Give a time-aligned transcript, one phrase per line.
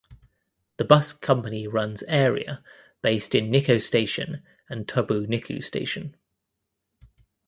[0.77, 2.63] The bus company runs area
[3.03, 6.15] based in Nikko Station and Tobu Nikko Station.